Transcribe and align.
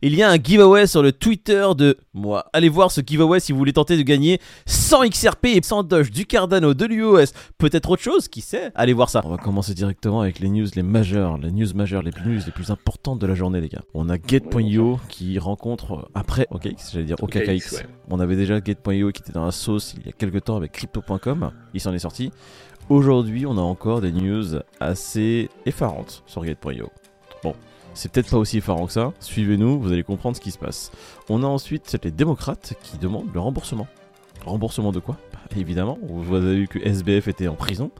Il 0.00 0.14
y 0.14 0.22
a 0.22 0.30
un 0.30 0.36
giveaway 0.36 0.86
sur 0.86 1.02
le 1.02 1.10
Twitter 1.10 1.66
de 1.76 1.98
moi. 2.14 2.44
Allez 2.52 2.68
voir 2.68 2.92
ce 2.92 3.00
giveaway 3.04 3.40
si 3.40 3.50
vous 3.50 3.58
voulez 3.58 3.72
tenter 3.72 3.96
de 3.96 4.02
gagner 4.02 4.38
100 4.66 5.08
XRP 5.08 5.46
et 5.46 5.60
100 5.60 5.82
Doge, 5.82 6.12
du 6.12 6.24
Cardano, 6.24 6.72
de 6.72 6.84
l'UOS, 6.84 7.32
peut-être 7.58 7.90
autre 7.90 8.02
chose, 8.04 8.28
qui 8.28 8.40
sait? 8.40 8.70
Allez 8.76 8.92
voir 8.92 9.10
ça. 9.10 9.22
On 9.24 9.30
va 9.30 9.38
commencer 9.38 9.74
directement 9.74 10.20
avec 10.20 10.38
les 10.38 10.50
news 10.50 10.68
les 10.76 10.84
majeures, 10.84 11.36
les 11.38 11.50
news 11.50 11.66
majeures, 11.74 12.02
les 12.02 12.12
news 12.24 12.38
les 12.46 12.52
plus 12.52 12.70
importantes 12.70 13.18
de 13.18 13.26
la 13.26 13.34
journée, 13.34 13.60
les 13.60 13.68
gars. 13.68 13.82
On 13.92 14.08
a 14.08 14.18
Get.io 14.24 15.00
qui 15.08 15.36
rencontre 15.40 16.08
après 16.14 16.46
OKX, 16.52 16.92
j'allais 16.92 17.04
dire 17.04 17.20
OKX. 17.20 17.72
ouais. 17.72 17.86
On 18.08 18.20
avait 18.20 18.36
déjà 18.36 18.62
Get.io 18.64 19.10
qui 19.10 19.22
était 19.22 19.32
dans 19.32 19.46
la 19.46 19.50
sauce 19.50 19.96
il 19.98 20.06
y 20.06 20.10
a 20.10 20.12
quelques 20.12 20.44
temps 20.44 20.56
avec 20.56 20.70
Crypto.com. 20.70 21.50
Il 21.74 21.80
s'en 21.80 21.92
est 21.92 21.98
sorti. 21.98 22.30
Aujourd'hui, 22.88 23.46
on 23.46 23.58
a 23.58 23.62
encore 23.62 24.00
des 24.00 24.12
news 24.12 24.60
assez 24.78 25.48
effarantes 25.66 26.22
sur 26.26 26.44
Get.io. 26.44 26.88
Bon, 27.42 27.54
c'est 27.94 28.10
peut-être 28.12 28.30
pas 28.30 28.36
aussi 28.36 28.58
effarant 28.58 28.86
que 28.86 28.92
ça. 28.92 29.12
Suivez-nous, 29.20 29.80
vous 29.80 29.92
allez 29.92 30.02
comprendre 30.02 30.36
ce 30.36 30.40
qui 30.40 30.50
se 30.50 30.58
passe. 30.58 30.90
On 31.28 31.42
a 31.42 31.46
ensuite 31.46 31.98
les 32.02 32.10
démocrates 32.10 32.74
qui 32.82 32.98
demandent 32.98 33.32
le 33.32 33.40
remboursement. 33.40 33.86
Remboursement 34.44 34.92
de 34.92 35.00
quoi? 35.00 35.16
Bah, 35.32 35.40
Évidemment, 35.56 35.98
vous 36.02 36.34
avez 36.34 36.56
vu 36.56 36.68
que 36.68 36.78
SBF 36.78 37.28
était 37.28 37.48
en 37.48 37.54
prison. 37.54 37.90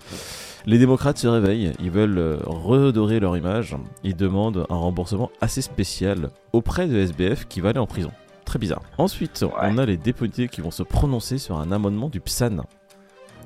Les 0.66 0.78
démocrates 0.78 1.18
se 1.18 1.26
réveillent, 1.26 1.72
ils 1.80 1.90
veulent 1.90 2.18
euh, 2.18 2.38
redorer 2.44 3.20
leur 3.20 3.36
image. 3.36 3.76
Ils 4.04 4.16
demandent 4.16 4.66
un 4.68 4.76
remboursement 4.76 5.30
assez 5.40 5.62
spécial 5.62 6.30
auprès 6.52 6.86
de 6.86 6.96
SBF 6.98 7.46
qui 7.48 7.60
va 7.60 7.70
aller 7.70 7.78
en 7.78 7.86
prison. 7.86 8.10
Très 8.44 8.58
bizarre. 8.58 8.82
Ensuite, 8.98 9.44
on 9.60 9.78
a 9.78 9.86
les 9.86 9.96
députés 9.96 10.48
qui 10.48 10.60
vont 10.60 10.70
se 10.70 10.82
prononcer 10.82 11.38
sur 11.38 11.58
un 11.58 11.70
amendement 11.70 12.08
du 12.08 12.20
PSAN. 12.20 12.64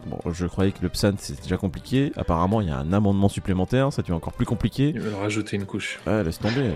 Bon, 0.06 0.19
je 0.33 0.47
croyais 0.47 0.73
que 0.73 0.83
le 0.83 0.88
PSAN 0.88 1.12
c'était 1.19 1.42
déjà 1.42 1.56
compliqué. 1.56 2.12
Apparemment, 2.16 2.61
il 2.61 2.69
y 2.69 2.70
a 2.70 2.79
un 2.79 2.92
amendement 2.92 3.29
supplémentaire, 3.29 3.92
ça 3.92 4.02
devient 4.02 4.12
encore 4.15 4.33
plus 4.33 4.47
compliqué. 4.47 4.91
Ils 4.95 5.01
veulent 5.01 5.15
rajouter 5.15 5.56
une 5.56 5.65
couche. 5.66 6.01
Ouais, 6.06 6.25
laisse 6.25 6.38
tomber. 6.38 6.73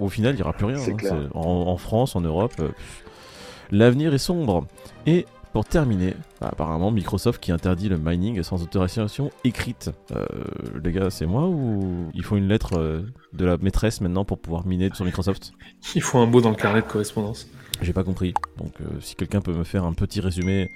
Au, 0.00 0.04
au 0.04 0.08
final, 0.08 0.34
il 0.34 0.36
n'y 0.36 0.42
aura 0.42 0.52
plus 0.52 0.66
rien. 0.66 0.76
C'est 0.78 0.92
hein. 0.92 0.96
clair. 0.96 1.16
C'est- 1.30 1.36
En, 1.36 1.40
en 1.68 1.76
France, 1.78 2.16
en 2.16 2.20
Europe, 2.20 2.52
euh, 2.60 2.68
l'avenir 3.70 4.12
est 4.14 4.18
sombre. 4.18 4.66
Et 5.06 5.26
pour 5.52 5.64
terminer, 5.64 6.14
bah, 6.40 6.50
apparemment, 6.52 6.90
Microsoft 6.90 7.42
qui 7.42 7.50
interdit 7.50 7.88
le 7.88 7.96
mining 7.96 8.42
sans 8.42 8.62
autorisation 8.62 9.30
écrite. 9.44 9.90
Euh, 10.14 10.26
les 10.84 10.92
gars, 10.92 11.08
c'est 11.08 11.24
moi 11.26 11.48
ou 11.48 12.10
il 12.12 12.22
faut 12.24 12.36
une 12.36 12.48
lettre 12.48 12.78
euh, 12.78 13.00
de 13.32 13.44
la 13.46 13.56
maîtresse 13.56 14.02
maintenant 14.02 14.26
pour 14.26 14.38
pouvoir 14.38 14.66
miner 14.66 14.90
sur 14.92 15.06
Microsoft? 15.06 15.52
Il 15.94 16.02
faut 16.02 16.18
un 16.18 16.26
mot 16.26 16.42
dans 16.42 16.50
le 16.50 16.56
carnet 16.56 16.82
de 16.82 16.86
correspondance. 16.86 17.48
J'ai 17.80 17.94
pas 17.94 18.04
compris. 18.04 18.34
Donc, 18.58 18.72
euh, 18.82 18.84
si 19.00 19.14
quelqu'un 19.14 19.40
peut 19.40 19.54
me 19.54 19.64
faire 19.64 19.84
un 19.84 19.94
petit 19.94 20.20
résumé 20.20 20.70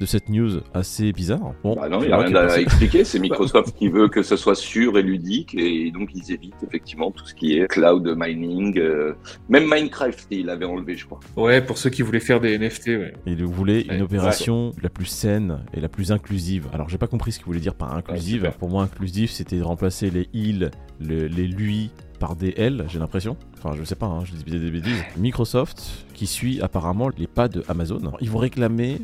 de 0.00 0.06
cette 0.06 0.28
news 0.28 0.60
assez 0.74 1.12
bizarre. 1.12 1.52
Bon, 1.62 1.74
Bah 1.76 1.88
non, 1.88 2.02
il 2.02 2.08
n'y 2.08 2.12
a 2.12 2.18
rien 2.18 2.34
à 2.36 2.46
passé. 2.46 2.60
expliquer. 2.60 3.04
C'est 3.04 3.18
Microsoft 3.26 3.76
qui 3.76 3.88
veut 3.88 4.08
que 4.08 4.22
ce 4.22 4.36
soit 4.36 4.54
sûr 4.54 4.98
et 4.98 5.02
ludique 5.02 5.54
et 5.54 5.90
donc 5.90 6.10
ils 6.14 6.32
évitent 6.32 6.54
effectivement 6.66 7.10
tout 7.10 7.26
ce 7.26 7.34
qui 7.34 7.58
est 7.58 7.66
cloud 7.68 8.14
mining. 8.16 8.78
euh, 8.78 9.14
Même 9.48 9.64
Minecraft, 9.64 10.26
il 10.30 10.50
avait 10.50 10.64
enlevé, 10.66 10.96
je 10.96 11.06
crois. 11.06 11.20
Ouais, 11.36 11.60
pour 11.62 11.78
ceux 11.78 11.90
qui 11.90 12.02
voulaient 12.02 12.20
faire 12.20 12.40
des 12.40 12.58
NFT, 12.58 12.86
ouais. 12.88 13.12
Et 13.26 13.32
il 13.32 13.44
voulait 13.44 13.82
une 13.82 13.90
Ouais, 13.92 14.00
opération 14.02 14.72
la 14.82 14.88
plus 14.88 15.06
saine 15.06 15.60
et 15.74 15.80
la 15.80 15.88
plus 15.88 16.12
inclusive. 16.12 16.66
Alors 16.72 16.88
j'ai 16.88 16.98
pas 16.98 17.06
compris 17.06 17.32
ce 17.32 17.38
qu'il 17.38 17.46
voulait 17.46 17.60
dire 17.60 17.74
par 17.74 17.94
inclusive. 17.94 18.50
Pour 18.58 18.68
moi, 18.68 18.82
inclusif, 18.84 19.30
c'était 19.30 19.56
de 19.58 19.62
remplacer 19.62 20.10
les 20.10 20.28
il, 20.32 20.70
le- 21.00 21.26
les 21.26 21.46
lui 21.46 21.90
par 22.18 22.34
des 22.34 22.54
elle, 22.56 22.86
j'ai 22.88 22.98
l'impression. 22.98 23.36
Enfin, 23.58 23.76
je 23.78 23.84
sais 23.84 23.94
pas, 23.94 24.06
hein, 24.06 24.24
je 24.24 24.32
dis 24.32 24.58
des 24.58 24.70
bêtises. 24.70 25.02
Microsoft, 25.18 26.06
qui 26.14 26.26
suit 26.26 26.60
apparemment 26.62 27.10
les 27.18 27.26
pas 27.26 27.48
de 27.48 27.62
Amazon, 27.68 28.00
ils 28.20 28.30
vont 28.30 28.38
réclamer 28.38 28.98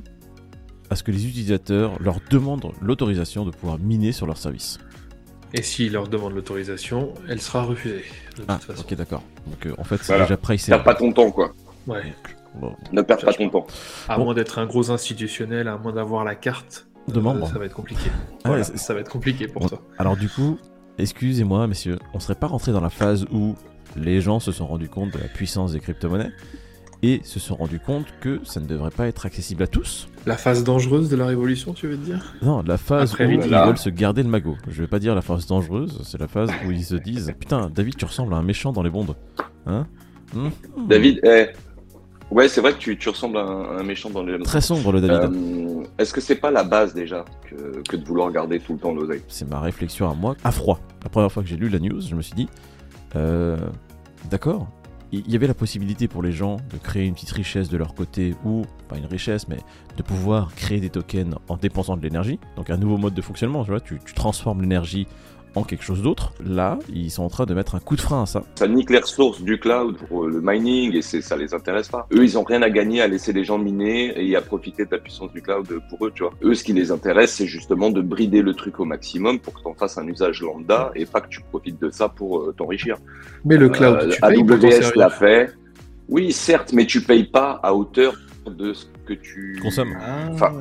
à 0.93 0.97
ce 0.97 1.03
que 1.03 1.11
les 1.11 1.27
utilisateurs 1.27 1.93
leur 2.01 2.19
demandent 2.31 2.73
l'autorisation 2.83 3.47
de 3.47 3.51
pouvoir 3.51 3.79
miner 3.79 4.13
sur 4.13 4.27
leur 4.27 4.37
service. 4.37 4.79
Et 5.55 5.63
s'ils 5.63 5.93
leur 5.93 6.07
demandent 6.07 6.35
l'autorisation, 6.35 7.15
elle 7.29 7.41
sera 7.41 7.63
refusée. 7.63 8.05
De 8.33 8.37
toute 8.37 8.45
Ah, 8.49 8.59
façon. 8.59 8.83
ok, 8.83 8.95
d'accord. 8.95 9.23
Donc 9.47 9.67
euh, 9.67 9.75
en 9.79 9.85
fait, 9.85 9.97
c'est 9.99 10.09
Voilà. 10.09 10.25
déjà 10.25 10.37
pricé. 10.37 10.71
Perds 10.71 10.85
pas 10.85 10.95
ton 10.95 11.13
temps, 11.13 11.31
quoi. 11.31 11.55
Ouais. 11.87 12.15
Bon, 12.61 12.75
Ne 12.93 13.01
perds 13.01 13.19
pas 13.19 13.33
ton 13.33 13.49
temps. 13.49 13.67
À 14.09 14.19
Bon. 14.19 14.25
moins 14.25 14.35
d'être 14.35 14.59
un 14.59 14.67
gros 14.67 14.91
institutionnel, 14.91 15.67
à 15.69 15.79
moins 15.79 15.93
d'avoir 15.95 16.25
la 16.25 16.35
carte, 16.35 16.87
De 17.09 17.19
euh, 17.19 17.23
membre. 17.23 17.49
ça 17.49 17.59
va 17.59 17.65
être 17.65 17.75
compliqué. 17.75 18.11
Ah, 18.45 18.49
Voilà, 18.49 18.65
ça 18.65 18.93
va 18.95 19.01
être 19.01 19.11
compliqué 19.11 19.49
pour 19.49 19.63
Bon, 19.63 19.69
toi. 19.69 19.83
Alors 19.99 20.17
du 20.19 20.29
coup, 20.29 20.59
excusez-moi 20.99 21.67
messieurs, 21.67 21.99
on 22.13 22.21
serait 22.21 22.35
pas 22.35 22.47
rentré 22.49 22.73
dans 22.73 22.81
la 22.83 22.91
phase 22.91 23.25
où 23.33 23.55
les 23.97 24.21
gens 24.21 24.41
se 24.41 24.53
sont 24.53 24.67
rendus 24.67 24.89
compte 24.91 25.11
de 25.13 25.19
la 25.19 25.29
puissance 25.29 25.73
des 25.73 25.81
crypto-monnaies 25.81 26.31
et 27.03 27.21
se 27.25 27.41
sont 27.41 27.57
rendus 27.57 27.81
compte 27.81 28.07
que 28.21 28.41
ça 28.45 28.61
ne 28.61 28.67
devrait 28.67 28.91
pas 28.91 29.09
être 29.09 29.27
accessible 29.27 29.63
à 29.63 29.67
tous. 29.67 30.09
La 30.25 30.37
phase 30.37 30.63
dangereuse 30.63 31.09
de 31.09 31.17
la 31.17 31.27
révolution, 31.27 31.73
tu 31.73 31.89
veux 31.89 31.97
dire? 31.97 32.35
Non, 32.43 32.63
la 32.65 32.77
phase 32.79 33.11
Après, 33.13 33.27
où 33.27 33.31
ils 33.31 33.51
là. 33.51 33.67
veulent 33.67 33.79
se 33.79 33.91
garder 33.91 34.23
le 34.23 34.29
magot. 34.29 34.57
Je 34.69 34.83
vais 34.83 34.87
pas 34.89 35.01
dire 35.01 35.15
la 35.15 35.23
phase 35.23 35.47
dangereuse, 35.47 36.01
c'est 36.05 36.21
la 36.21 36.29
phase 36.29 36.51
où 36.67 36.71
ils 36.71 36.85
se 36.85 36.95
disent 36.95 37.33
Putain, 37.39 37.71
David, 37.75 37.97
tu 37.97 38.05
ressembles 38.05 38.33
à 38.35 38.37
un 38.37 38.43
méchant 38.43 38.73
dans 38.73 38.83
les 38.85 38.91
bondes. 38.91 39.17
Hein? 39.67 39.87
Hmm? 40.33 40.49
David, 40.89 41.21
eh, 41.25 41.47
ouais, 42.31 42.49
c'est 42.49 42.61
vrai 42.61 42.73
que 42.73 42.79
tu, 42.79 42.97
tu 42.97 43.09
ressembles 43.09 43.37
à 43.39 43.43
un, 43.43 43.79
un 43.79 43.83
méchant 43.83 44.09
dans 44.11 44.23
les. 44.23 44.39
Très 44.39 44.61
sombre 44.61 44.93
le 44.93 45.01
David. 45.01 45.33
Euh, 45.37 45.85
Est-ce 45.99 46.13
que 46.13 46.21
c'est 46.21 46.37
pas 46.37 46.53
la 46.53 46.63
base 46.63 46.95
déjà 46.95 47.25
que, 47.51 47.83
que 47.89 47.97
de 47.97 48.05
vouloir 48.05 48.31
garder 48.31 48.61
tout 48.61 48.75
le 48.75 48.79
temps 48.79 48.93
l'oseille 48.95 49.23
c'est 49.27 49.51
ma 49.51 49.59
réflexion 49.61 50.09
à 50.09 50.15
moi, 50.15 50.37
à 50.45 50.53
froid. 50.53 50.79
La 51.03 51.11
première 51.11 51.33
fois 51.33 51.43
que 51.43 51.49
j'ai 51.49 51.57
lu 51.57 51.69
la 51.69 51.81
news, 51.81 52.01
je 52.01 52.15
me 52.15 52.23
suis 52.23 52.35
dit, 52.35 52.49
euh, 53.17 53.57
d'accord, 54.31 54.69
il 55.13 55.31
y 55.31 55.37
avait 55.37 55.47
la 55.47 55.55
possibilité 55.55 56.09
pour 56.09 56.23
les 56.23 56.33
gens 56.33 56.57
de 56.73 56.79
créer 56.79 57.05
une 57.05 57.15
petite 57.15 57.33
richesse 57.33 57.69
de 57.69 57.77
leur 57.77 57.95
côté, 57.95 58.35
ou 58.45 58.63
pas 58.89 58.97
une 58.97 59.07
richesse, 59.07 59.47
mais 59.47 59.59
de 59.97 60.03
pouvoir 60.03 60.55
créer 60.55 60.81
des 60.81 60.89
tokens 60.89 61.35
en 61.49 61.57
dépensant 61.57 61.97
de 61.99 62.03
l'énergie. 62.03 62.39
Donc 62.57 62.71
un 62.71 62.79
nouveau 62.79 62.97
mode 62.97 63.15
de 63.15 63.23
fonctionnement, 63.23 63.63
tu 63.63 63.71
vois, 63.71 63.81
tu, 63.81 63.99
tu 64.05 64.15
transformes 64.15 64.63
l'énergie 64.63 65.07
en 65.55 65.65
quelque 65.65 65.85
chose 65.85 66.03
d'autre. 66.03 66.33
Là, 66.45 66.79
ils 66.93 67.11
sont 67.11 67.23
en 67.23 67.29
train 67.29 67.47
de 67.47 67.55
mettre 67.55 67.75
un 67.75 67.81
coup 67.81 67.97
de 67.97 68.01
frein 68.01 68.23
à 68.23 68.27
ça. 68.27 68.43
Ça 68.57 68.67
nique 68.69 68.91
les 68.91 68.99
ressources 68.99 69.43
du 69.43 69.59
cloud 69.59 69.97
pour 70.09 70.27
le 70.27 70.41
mining 70.43 70.95
et 70.97 71.03
c'est, 71.03 71.21
ça 71.21 71.37
les 71.37 71.55
intéresse 71.55 71.89
pas. 71.89 72.07
Eux, 72.13 72.25
ils 72.25 72.39
ont 72.39 72.43
rien 72.43 72.63
à 72.63 72.71
gagner 72.71 73.01
à 73.03 73.09
laisser 73.09 73.33
les 73.33 73.45
gens 73.45 73.59
miner 73.59 74.13
et 74.17 74.37
à 74.37 74.41
profiter 74.41 74.85
de 74.85 74.91
la 74.91 74.99
puissance 74.99 75.33
du 75.33 75.43
cloud 75.43 75.67
pour 75.89 76.07
eux, 76.07 76.13
tu 76.15 76.23
vois. 76.23 76.33
Eux, 76.43 76.55
ce 76.55 76.65
qui 76.65 76.73
les 76.73 76.91
intéresse, 76.91 77.35
c'est 77.35 77.47
justement 77.47 77.91
de 77.91 78.01
brider 78.01 78.43
le 78.43 78.55
truc 78.55 78.81
au 78.81 78.85
maximum 78.85 79.39
pour 79.39 79.55
que 79.55 79.61
tu 79.61 79.69
en 79.69 79.75
fasses 79.75 79.99
un 79.99 80.07
usage 80.07 80.43
lambda 80.43 80.91
et 80.95 81.07
pas 81.07 81.21
que 81.21 81.29
tu 81.29 81.41
profites 81.43 81.81
de 81.81 81.91
ça 81.91 82.09
pour 82.09 82.41
euh, 82.41 82.55
t'enrichir. 82.57 82.97
Mais 83.45 83.57
le 83.57 83.69
cloud, 83.69 83.99
Euh, 84.03 84.09
tu 84.11 84.21
payes 84.21 84.45
pour 84.45 84.59
t'en 84.59 84.67
AWS 84.69 84.93
l'a 84.97 85.11
fait. 85.11 85.53
Oui, 86.09 86.33
certes, 86.33 86.73
mais 86.73 86.87
tu 86.87 87.01
payes 87.01 87.25
pas 87.25 87.61
à 87.63 87.75
hauteur 87.75 88.15
de 88.51 88.73
ce 88.73 88.87
que 89.07 89.13
tu 89.15 89.59
Consomme. 89.63 89.97
Ah, 90.01 90.29
Enfin. 90.31 90.53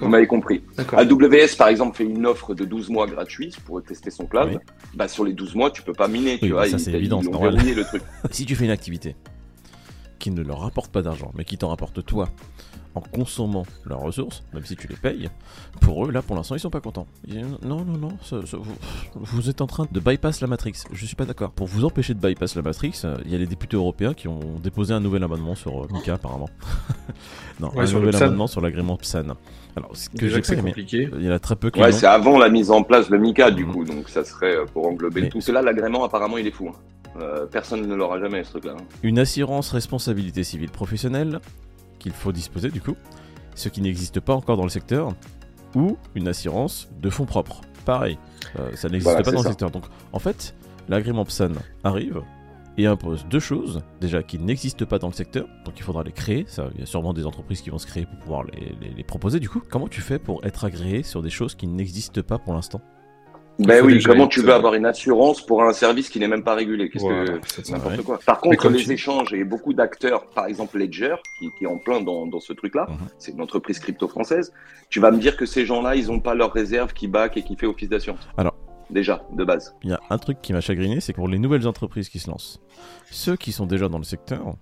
Vous 0.00 0.08
m'avez 0.08 0.26
compris. 0.26 0.62
AWS, 0.92 1.56
par 1.58 1.68
exemple, 1.68 1.96
fait 1.96 2.04
une 2.04 2.26
offre 2.26 2.54
de 2.54 2.64
12 2.64 2.88
mois 2.90 3.06
gratuits 3.06 3.54
pour 3.64 3.82
tester 3.82 4.10
son 4.10 4.26
cloud. 4.26 4.48
Oui. 4.52 4.58
Bah, 4.94 5.08
sur 5.08 5.24
les 5.24 5.32
12 5.32 5.54
mois, 5.54 5.70
tu 5.70 5.82
peux 5.82 5.92
pas 5.92 6.08
miner, 6.08 6.38
tu 6.38 6.46
Oui, 6.46 6.50
vois. 6.52 6.62
bah, 6.62 6.68
ça, 6.70 6.78
c'est 6.78 6.92
évident, 6.92 7.18
ont 7.18 7.22
c'est 7.22 7.30
normal. 7.30 7.54
verrouillé 7.54 7.74
le 7.74 7.84
truc. 7.84 8.02
Si 8.30 8.44
tu 8.46 8.54
fais 8.54 8.64
une 8.64 8.70
activité 8.70 9.16
qui 10.26 10.32
ne 10.32 10.42
leur 10.42 10.58
rapporte 10.58 10.90
pas 10.90 11.02
d'argent, 11.02 11.30
mais 11.36 11.44
qui 11.44 11.56
t'en 11.56 11.68
rapporte 11.68 12.04
toi, 12.04 12.28
en 12.96 13.00
consommant 13.00 13.64
leurs 13.84 14.00
ressources, 14.00 14.42
même 14.54 14.64
si 14.64 14.74
tu 14.74 14.88
les 14.88 14.96
payes, 14.96 15.30
pour 15.80 16.04
eux, 16.04 16.10
là, 16.10 16.20
pour 16.20 16.34
l'instant, 16.34 16.56
ils 16.56 16.58
sont 16.58 16.68
pas 16.70 16.80
contents. 16.80 17.06
Ils 17.28 17.34
disent, 17.34 17.58
non, 17.62 17.84
non, 17.84 17.96
non, 17.96 18.08
ça- 18.24 18.44
ça- 18.44 18.56
vous, 18.56 18.74
vous 19.14 19.48
êtes 19.48 19.60
en 19.60 19.68
train 19.68 19.86
de 19.92 20.00
bypass 20.00 20.40
la 20.40 20.48
Matrix. 20.48 20.82
Je 20.90 21.06
suis 21.06 21.14
pas 21.14 21.26
d'accord. 21.26 21.52
Pour 21.52 21.68
vous 21.68 21.84
empêcher 21.84 22.12
de 22.14 22.18
bypass 22.18 22.56
la 22.56 22.62
Matrix, 22.62 23.02
euh, 23.04 23.16
il 23.24 23.30
y 23.30 23.36
a 23.36 23.38
les 23.38 23.46
députés 23.46 23.76
européens 23.76 24.14
qui 24.14 24.26
ont 24.26 24.40
déposé 24.60 24.94
un 24.94 24.98
nouvel 25.00 25.22
amendement 25.22 25.54
sur 25.54 25.84
euh, 25.84 25.88
Mika, 25.92 26.14
apparemment. 26.14 26.48
non, 27.60 27.68
Ouais, 27.68 27.84
un 27.84 27.86
sur 27.86 28.00
nouvel 28.00 28.16
amendement 28.16 28.48
sur 28.48 28.60
l'agrément 28.60 28.96
PSAN. 28.96 29.36
Alors, 29.76 29.90
ce 29.96 30.08
que 30.08 30.28
j'ai 30.28 30.42
c'est 30.42 30.56
compliqué. 30.56 31.08
il 31.16 31.22
y 31.24 31.28
en 31.28 31.32
a 31.32 31.38
très 31.38 31.54
peu 31.54 31.70
qui 31.70 31.80
Ouais, 31.80 31.92
c'est 31.92 32.06
avant 32.06 32.38
la 32.38 32.48
mise 32.48 32.70
en 32.72 32.82
place 32.82 33.10
de 33.10 33.16
Mika, 33.16 33.52
du 33.52 33.64
Mhm. 33.66 33.72
coup. 33.72 33.84
Donc, 33.84 34.08
ça 34.08 34.24
serait 34.24 34.56
euh, 34.56 34.64
pour 34.64 34.86
englober 34.88 35.20
Mais- 35.22 35.28
tout. 35.28 35.38
Là, 35.52 35.62
l'agrément, 35.62 36.02
apparemment, 36.02 36.38
il 36.38 36.46
est 36.48 36.50
fou. 36.50 36.72
Euh, 37.18 37.46
personne 37.46 37.86
ne 37.86 37.94
l'aura 37.94 38.18
jamais, 38.20 38.44
ce 38.44 38.50
truc-là. 38.50 38.74
hein. 38.78 38.84
une 39.02 39.18
assurance 39.18 39.70
responsabilité 39.72 40.44
civile 40.44 40.70
professionnelle 40.70 41.40
qu'il 41.98 42.12
faut 42.12 42.32
disposer 42.32 42.70
du 42.70 42.80
coup, 42.80 42.94
ce 43.54 43.68
qui 43.68 43.80
n'existe 43.80 44.20
pas 44.20 44.34
encore 44.34 44.56
dans 44.56 44.64
le 44.64 44.68
secteur, 44.70 45.14
ou 45.74 45.96
une 46.14 46.28
assurance 46.28 46.88
de 47.00 47.08
fonds 47.10 47.24
propres. 47.26 47.60
Pareil, 47.84 48.18
euh, 48.58 48.70
ça 48.74 48.88
n'existe 48.88 49.04
Voilà, 49.10 49.22
pas 49.22 49.30
dans 49.32 49.38
ça. 49.38 49.44
le 49.44 49.52
secteur. 49.52 49.70
Donc 49.70 49.84
en 50.12 50.18
fait, 50.18 50.54
l'agrément 50.88 51.24
PSAN 51.24 51.52
arrive 51.84 52.22
et 52.78 52.86
impose 52.86 53.24
deux 53.30 53.40
choses, 53.40 53.80
déjà 54.00 54.22
qui 54.22 54.38
n'existent 54.38 54.84
pas 54.84 54.98
dans 54.98 55.08
le 55.08 55.14
secteur, 55.14 55.46
donc 55.64 55.78
il 55.78 55.82
faudra 55.82 56.02
les 56.02 56.12
créer, 56.12 56.44
ça, 56.46 56.68
il 56.74 56.80
y 56.80 56.82
a 56.82 56.86
sûrement 56.86 57.14
des 57.14 57.24
entreprises 57.24 57.62
qui 57.62 57.70
vont 57.70 57.78
se 57.78 57.86
créer 57.86 58.04
pour 58.04 58.18
pouvoir 58.18 58.44
les, 58.44 58.76
les- 58.82 58.94
les 58.94 59.04
proposer 59.04 59.40
du 59.40 59.48
coup. 59.48 59.62
Comment 59.70 59.88
tu 59.88 60.02
fais 60.02 60.18
pour 60.18 60.44
être 60.44 60.64
agréé 60.66 61.02
sur 61.02 61.22
des 61.22 61.30
choses 61.30 61.54
qui 61.54 61.66
n'existent 61.66 62.20
pas 62.22 62.38
pour 62.38 62.52
l'instant? 62.52 62.82
Ben 63.58 63.82
oui, 63.84 64.02
comment 64.02 64.26
tu 64.28 64.40
veux 64.42 64.50
euh, 64.50 64.54
avoir 64.56 64.74
une 64.74 64.84
assurance 64.84 65.40
pour 65.44 65.62
un 65.62 65.72
service 65.72 66.10
qui 66.10 66.18
n'est 66.20 66.28
même 66.28 66.44
pas 66.44 66.54
régulé? 66.54 66.90
Qu'est-ce 66.90 67.04
Voilà, 67.04 67.38
que 67.38 67.40
c'est 67.48 67.70
n'importe 67.70 68.02
quoi. 68.02 68.18
Par 68.26 68.40
contre, 68.40 68.68
les 68.68 68.84
tu- 68.84 68.92
échanges 68.92 69.32
et 69.32 69.44
beaucoup 69.44 69.72
d'acteurs, 69.72 70.26
par 70.28 70.46
exemple 70.46 70.78
Ledger, 70.78 71.14
qui, 71.38 71.48
qui 71.56 71.64
est 71.64 71.66
en 71.66 71.78
plein 71.78 72.00
dans, 72.02 72.26
dans 72.26 72.40
ce 72.40 72.52
truc-là, 72.52 72.86
Mhm. 72.88 72.96
c'est 73.18 73.32
une 73.32 73.40
entreprise 73.40 73.78
crypto 73.78 74.08
française. 74.08 74.52
Tu 74.90 75.00
vas 75.00 75.10
me 75.10 75.18
dire 75.18 75.36
que 75.38 75.46
ces 75.46 75.64
gens-là, 75.64 75.96
ils 75.96 76.08
n'ont 76.08 76.20
pas 76.20 76.34
leurs 76.34 76.52
réserves 76.52 76.92
qui 76.92 77.08
back 77.08 77.36
et 77.38 77.42
qui 77.42 77.56
fait 77.56 77.66
office 77.66 77.88
d'assurance. 77.88 78.28
Alors. 78.36 78.54
déjà 78.90 79.24
de 79.32 79.42
base. 79.44 79.74
Il 79.82 79.90
y 79.90 79.92
a 79.92 80.00
un 80.10 80.18
truc 80.18 80.40
qui 80.42 80.52
m'a 80.52 80.60
chagriné, 80.60 81.00
c'est 81.00 81.12
que 81.12 81.16
pour 81.16 81.26
les 81.28 81.38
nouvelles 81.40 81.66
entreprises 81.66 82.08
qui 82.08 82.18
se 82.20 82.30
lancent, 82.30 82.60
ceux 83.10 83.36
qui 83.36 83.50
sont 83.52 83.66
déjà 83.66 83.88
dans 83.88 83.98
le 83.98 84.04
secteur, 84.04 84.54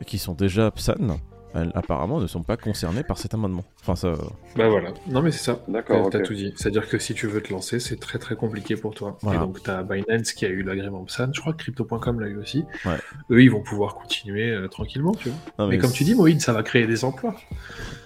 et 0.00 0.04
qui 0.04 0.18
sont 0.18 0.34
déjà 0.34 0.70
PSAN, 0.70 1.18
elles, 1.56 1.72
apparemment, 1.74 2.20
ne 2.20 2.26
sont 2.26 2.42
pas 2.42 2.56
concernées 2.56 3.02
par 3.02 3.18
cet 3.18 3.34
amendement. 3.34 3.64
Enfin, 3.80 3.96
ça. 3.96 4.12
Bah 4.56 4.68
voilà. 4.68 4.90
Non, 5.08 5.22
mais 5.22 5.30
c'est 5.30 5.42
ça. 5.44 5.60
D'accord, 5.68 6.10
T'as 6.10 6.20
tout 6.20 6.34
dit. 6.34 6.52
C'est-à-dire 6.56 6.88
que 6.88 6.98
si 6.98 7.14
tu 7.14 7.26
veux 7.26 7.40
te 7.42 7.52
lancer, 7.52 7.80
c'est 7.80 7.96
très 8.00 8.18
très 8.18 8.36
compliqué 8.36 8.76
pour 8.76 8.94
toi. 8.94 9.18
Voilà. 9.22 9.40
Et 9.40 9.42
donc, 9.42 9.62
t'as 9.62 9.82
Binance 9.82 10.32
qui 10.32 10.44
a 10.44 10.48
eu 10.48 10.62
l'agrément 10.62 11.04
PSAN. 11.04 11.30
Je 11.32 11.40
crois 11.40 11.52
que 11.52 11.58
Crypto.com 11.58 12.20
l'a 12.20 12.28
eu 12.28 12.36
aussi. 12.38 12.64
Ouais. 12.84 12.96
Eux, 13.30 13.42
ils 13.42 13.50
vont 13.50 13.62
pouvoir 13.62 13.94
continuer 13.94 14.50
euh, 14.50 14.68
tranquillement, 14.68 15.12
tu 15.14 15.30
vois. 15.30 15.38
Non, 15.58 15.68
Mais, 15.70 15.78
comme 15.78 15.92
tu 15.92 16.04
dis, 16.04 16.14
Moïd, 16.14 16.40
ça 16.40 16.52
va 16.52 16.62
créer 16.62 16.86
des 16.86 17.04
emplois. 17.04 17.34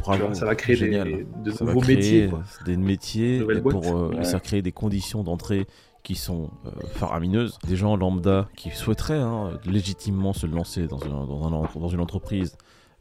bravo, 0.00 0.19
tu 0.19 0.26
vois, 0.26 0.35
ça 0.35 0.47
va 0.47 0.55
créer 0.55 0.76
des, 0.76 1.26
de 1.44 1.50
Ça 1.50 1.64
va 1.64 1.73
nouveaux 1.73 1.81
créer 1.81 1.97
métiers. 1.97 2.29
quoi. 2.29 2.43
des 2.64 2.76
métiers 2.76 3.37
et 3.38 3.61
pour 3.61 3.87
euh, 3.97 4.08
Ouais. 4.11 4.25
ça 4.25 4.32
va 4.35 4.41
créer 4.41 4.62
des 4.62 4.73
conditions 4.73 5.23
d'entrée 5.23 5.67
qui 6.02 6.14
sont 6.14 6.50
euh, 6.67 6.70
faramineuses. 6.94 7.58
Des 7.67 7.76
gens 7.76 7.94
lambda 7.97 8.49
qui 8.56 8.70
souhaiteraient 8.70 9.19
hein, 9.19 9.58
légitimement 9.67 10.32
se 10.32 10.47
lancer 10.47 10.87
dans, 10.87 10.99
un- 11.05 11.26
dans, 11.26 11.47
un- 11.47 11.79
dans 11.81 11.88
une 11.88 12.00
entreprise 12.00 12.56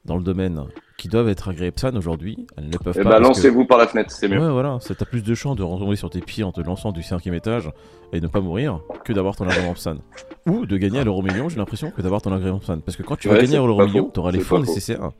dans 0.05 0.15
le 0.17 0.23
domaine 0.23 0.63
qui 0.97 1.07
doivent 1.07 1.29
être 1.29 1.49
agréées 1.49 1.71
PSAN 1.71 1.95
aujourd'hui, 1.95 2.45
elles 2.57 2.67
ne 2.69 2.77
peuvent 2.77 2.95
Eh 2.99 3.03
pas. 3.03 3.09
ben, 3.11 3.17
que- 3.19 3.23
lancez-vous 3.23 3.65
par 3.65 3.77
la 3.77 3.87
fenêtre, 3.87 4.11
c'est 4.11 4.27
mieux. 4.27 4.39
Ouais, 4.39 4.51
voilà, 4.51 4.77
t'as 4.81 5.05
plus 5.05 5.23
de 5.23 5.33
chances 5.35 5.55
de 5.55 5.63
retomber 5.63 5.95
sur 5.95 6.09
tes 6.09 6.19
pieds 6.21 6.43
en 6.43 6.51
te 6.51 6.61
lançant 6.61 6.91
du 6.91 7.03
cinquième 7.03 7.35
étage 7.35 7.69
et 8.11 8.19
ne 8.19 8.27
pas 8.27 8.41
mourir 8.41 8.81
que 9.05 9.13
d'avoir 9.13 9.35
ton 9.35 9.47
agrément 9.47 9.73
PSAN. 9.73 9.97
Ou 10.47 10.65
de 10.65 10.77
gagner 10.77 10.99
à 10.99 11.03
l'euro 11.03 11.21
million, 11.21 11.47
j'ai 11.49 11.57
l'impression, 11.57 11.91
que 11.91 12.01
d'avoir 12.01 12.21
ton 12.21 12.33
agrément 12.33 12.59
PSAN. 12.59 12.79
Parce 12.79 12.97
que 12.97 13.03
quand 13.03 13.15
tu 13.17 13.29
vas 13.29 13.37
gagner 13.37 13.55
à 13.57 13.59
l'euro 13.65 13.85
million, 13.85 14.05
t'auras 14.05 14.31
les 14.31 14.39
fonds 14.39 14.59
nécessaires 14.59 15.11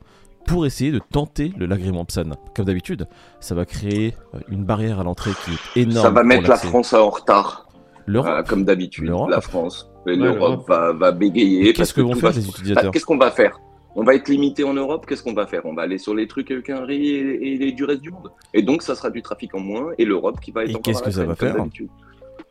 pour 0.46 0.66
essayer 0.66 0.90
de 0.90 1.00
tenter 1.12 1.52
le 1.56 1.66
l'agrément 1.66 2.04
PSAN. 2.04 2.30
Comme 2.54 2.64
d'habitude, 2.64 3.06
ça 3.40 3.54
va 3.54 3.64
créer 3.64 4.14
euh, 4.34 4.38
une 4.48 4.64
barrière 4.64 4.98
à 5.00 5.04
l'entrée 5.04 5.30
qui 5.44 5.78
est 5.78 5.82
énorme. 5.82 6.06
Ça 6.06 6.10
va 6.10 6.22
mettre 6.24 6.48
la. 6.48 6.56
France 6.56 6.92
en 6.94 7.08
retard, 7.10 7.68
L'Europe. 8.06 8.28
Voilà, 8.28 8.42
comme 8.42 8.64
d'habitude. 8.64 9.04
L'Europe. 9.04 9.30
La 9.30 9.40
France, 9.40 9.88
et 10.06 10.10
Ouais, 10.10 10.16
l'Europe 10.16 10.66
va, 10.68 10.92
va 10.92 11.12
bégayer. 11.12 11.72
Qu'est-ce 11.74 11.94
que 11.94 12.00
vont 12.00 12.14
faire 12.14 12.32
les 12.32 12.40
se- 12.42 12.48
utilisateurs 12.48 12.84
Bah, 12.84 12.90
Qu'est-ce 12.92 13.04
qu'on 13.06 13.18
va 13.18 13.30
faire? 13.30 13.60
On 13.96 14.04
va 14.04 14.14
être 14.14 14.28
limité 14.28 14.62
en 14.64 14.72
Europe. 14.74 15.04
Qu'est-ce 15.06 15.22
qu'on 15.22 15.32
va 15.34 15.46
faire? 15.46 15.62
On 15.64 15.74
va 15.74 15.82
aller 15.82 15.98
sur 15.98 16.14
les 16.14 16.26
trucs 16.28 16.50
avec 16.50 16.70
un 16.70 16.84
riz 16.84 17.08
et, 17.08 17.68
et 17.68 17.72
du 17.72 17.84
reste 17.84 18.00
du 18.02 18.10
monde. 18.10 18.30
Et 18.54 18.62
donc, 18.62 18.82
ça 18.82 18.94
sera 18.94 19.10
du 19.10 19.20
trafic 19.22 19.54
en 19.54 19.60
moins 19.60 19.90
et 19.98 20.04
l'Europe 20.04 20.38
qui 20.40 20.52
va 20.52 20.64
être 20.64 20.70
Et 20.76 20.80
qu'est-ce 20.80 21.02
que 21.02 21.10
ça 21.10 21.24
va 21.24 21.34
faire? 21.34 21.56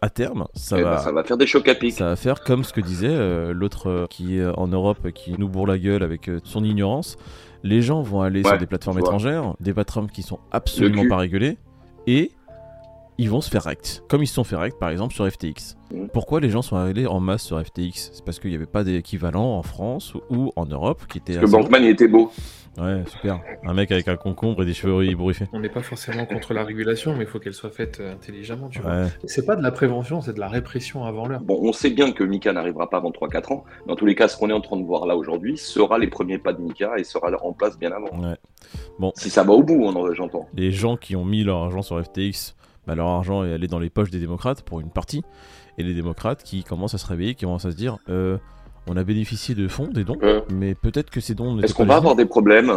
À 0.01 0.09
terme, 0.09 0.47
ça 0.53 0.79
Eh 0.79 0.83
va. 0.83 0.91
ben, 0.95 0.97
ça 1.01 1.11
va 1.11 1.23
faire 1.25 1.35
des 1.37 1.47
chocs 1.47 1.67
à 1.67 1.75
pic. 1.75 1.91
Ça 1.93 2.05
va 2.05 2.15
faire 2.15 2.41
comme 2.43 2.63
ce 2.63 2.71
que 2.71 2.79
disait 2.79 3.07
euh, 3.09 3.51
l'autre 3.53 3.87
euh, 3.89 4.05
qui 4.09 4.37
est 4.39 4.45
en 4.45 4.67
Europe, 4.67 5.11
qui 5.11 5.35
nous 5.37 5.49
bourre 5.49 5.67
la 5.67 5.77
gueule 5.77 6.03
avec 6.03 6.29
euh, 6.29 6.39
son 6.45 6.63
ignorance. 6.63 7.17
Les 7.63 7.81
gens 7.81 8.01
vont 8.01 8.21
aller 8.21 8.41
sur 8.43 8.57
des 8.57 8.65
plateformes 8.65 8.99
étrangères, 8.99 9.55
des 9.59 9.73
plateformes 9.73 10.09
qui 10.09 10.21
sont 10.21 10.39
absolument 10.51 11.05
pas 11.09 11.17
régulées, 11.17 11.57
et 12.07 12.31
ils 13.19 13.29
vont 13.29 13.41
se 13.41 13.49
faire 13.49 13.63
rect. 13.63 14.03
Comme 14.07 14.23
ils 14.23 14.27
se 14.27 14.33
sont 14.33 14.45
fait 14.45 14.55
rect 14.55 14.79
par 14.79 14.89
exemple 14.89 15.13
sur 15.13 15.29
FTX. 15.29 15.75
Mm. 15.93 16.05
Pourquoi 16.13 16.39
les 16.39 16.49
gens 16.49 16.61
sont 16.61 16.77
allés 16.77 17.05
en 17.05 17.19
masse 17.19 17.43
sur 17.43 17.61
FTX 17.63 18.11
C'est 18.13 18.23
parce 18.23 18.39
qu'il 18.39 18.49
n'y 18.49 18.55
avait 18.55 18.65
pas 18.65 18.85
d'équivalent 18.85 19.57
en 19.57 19.61
France 19.61 20.13
ou, 20.29 20.51
en 20.55 20.65
Europe 20.65 21.03
qui 21.07 21.17
était. 21.17 21.33
Parce 21.33 21.51
que 21.51 21.57
assez- 21.57 21.63
Bankman, 21.63 21.83
il 21.83 21.89
était 21.89 22.07
beau. 22.07 22.31
Ouais, 22.77 23.03
super. 23.07 23.41
Un 23.65 23.73
mec 23.73 23.91
avec 23.91 24.07
un 24.07 24.15
concombre 24.15 24.63
et 24.63 24.65
des 24.65 24.73
cheveux 24.73 25.03
ébouriffés. 25.03 25.47
On 25.51 25.59
n'est 25.59 25.67
pas 25.67 25.81
forcément 25.81 26.25
contre 26.25 26.53
la 26.53 26.63
régulation, 26.63 27.13
mais 27.13 27.25
il 27.25 27.27
faut 27.27 27.39
qu'elle 27.39 27.53
soit 27.53 27.71
faite 27.71 27.99
euh, 27.99 28.13
intelligemment, 28.13 28.69
tu 28.69 28.79
vois. 28.79 28.91
Ouais. 28.91 29.07
C'est 29.25 29.45
pas 29.45 29.57
de 29.57 29.63
la 29.63 29.71
prévention, 29.71 30.21
c'est 30.21 30.33
de 30.33 30.39
la 30.39 30.47
répression 30.47 31.03
avant 31.03 31.27
l'heure. 31.27 31.41
Bon, 31.41 31.59
on 31.61 31.73
sait 31.73 31.89
bien 31.89 32.13
que 32.13 32.23
Mika 32.23 32.53
n'arrivera 32.53 32.89
pas 32.89 32.97
avant 32.97 33.11
3-4 33.11 33.51
ans. 33.51 33.65
Dans 33.87 33.97
tous 33.97 34.05
les 34.05 34.15
cas, 34.15 34.29
ce 34.29 34.37
qu'on 34.37 34.49
est 34.49 34.53
en 34.53 34.61
train 34.61 34.77
de 34.77 34.85
voir 34.85 35.07
là 35.07 35.17
aujourd'hui 35.17 35.57
sera 35.57 35.97
les 35.97 36.07
premiers 36.07 36.37
pas 36.37 36.53
de 36.53 36.61
Mika 36.61 36.93
et 36.97 37.03
sera 37.03 37.29
en 37.43 37.51
place 37.51 37.77
bien 37.77 37.91
avant. 37.91 38.17
ouais. 38.21 39.11
Si 39.15 39.29
ça 39.29 39.43
va 39.43 39.51
au 39.51 39.63
bout, 39.63 39.91
j'entends. 40.13 40.47
les 40.53 40.71
gens 40.71 40.95
qui 40.95 41.17
ont 41.17 41.25
mis 41.25 41.43
leur 41.43 41.57
argent 41.57 41.81
sur 41.81 42.01
FTX, 42.01 42.55
bah, 42.89 42.95
leur 42.95 43.07
argent 43.07 43.43
est 43.43 43.53
allé 43.53 43.67
dans 43.67 43.77
les 43.77 43.91
poches 43.91 44.09
des 44.09 44.19
démocrates 44.19 44.63
pour 44.63 44.79
une 44.79 44.89
partie. 44.89 45.21
Et 45.77 45.83
les 45.83 45.93
démocrates 45.93 46.41
qui 46.43 46.63
commencent 46.63 46.95
à 46.95 46.97
se 46.97 47.05
réveiller, 47.05 47.35
qui 47.35 47.45
commencent 47.45 47.65
à 47.65 47.71
se 47.71 47.75
dire 47.75 47.97
euh, 48.09 48.37
on 48.87 48.97
a 48.97 49.03
bénéficié 49.03 49.53
de 49.53 49.67
fonds, 49.67 49.87
des 49.87 50.03
dons, 50.03 50.17
mais 50.51 50.73
peut-être 50.73 51.11
que 51.11 51.21
ces 51.21 51.35
dons 51.35 51.59
Est-ce 51.59 51.75
qu'on 51.75 51.83
pas 51.85 51.89
va 51.93 51.97
avoir 51.97 52.13
légitimes. 52.15 52.25
des 52.25 52.29
problèmes? 52.29 52.71